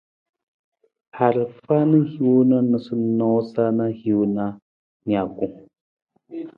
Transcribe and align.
Arafa 1.25 1.77
na 1.91 1.99
hin 2.11 2.47
noosanoosa 2.59 3.63
na 3.77 3.85
hiwung 3.99 4.33
na 4.35 4.45
nijakung. 5.05 5.57